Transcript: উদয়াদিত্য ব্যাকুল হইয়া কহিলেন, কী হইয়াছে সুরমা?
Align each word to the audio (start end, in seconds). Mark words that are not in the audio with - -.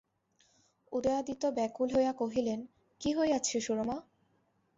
উদয়াদিত্য 0.91 1.43
ব্যাকুল 1.57 1.87
হইয়া 1.95 2.13
কহিলেন, 2.13 2.59
কী 3.01 3.09
হইয়াছে 3.13 3.55
সুরমা? 3.61 3.97